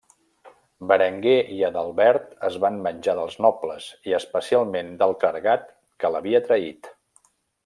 Berenguer 0.91 1.33
i 1.55 1.57
Adalbert 1.67 2.33
es 2.49 2.57
van 2.65 2.79
venjar 2.89 3.15
dels 3.19 3.37
nobles, 3.47 3.91
i 4.13 4.17
especialment 4.21 4.91
del 5.03 5.15
clergat 5.27 5.69
que 6.05 6.13
l'havia 6.17 6.43
traït. 6.51 6.91